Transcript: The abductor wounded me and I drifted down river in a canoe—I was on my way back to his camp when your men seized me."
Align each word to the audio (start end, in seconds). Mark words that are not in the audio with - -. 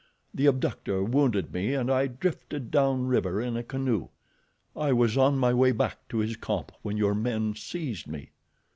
The 0.33 0.47
abductor 0.47 1.03
wounded 1.03 1.53
me 1.53 1.75
and 1.75 1.91
I 1.91 2.07
drifted 2.07 2.71
down 2.71 3.05
river 3.05 3.39
in 3.39 3.55
a 3.55 3.61
canoe—I 3.61 4.93
was 4.93 5.15
on 5.15 5.37
my 5.37 5.53
way 5.53 5.71
back 5.71 6.07
to 6.09 6.17
his 6.17 6.35
camp 6.37 6.71
when 6.81 6.97
your 6.97 7.13
men 7.13 7.53
seized 7.53 8.07
me." 8.07 8.31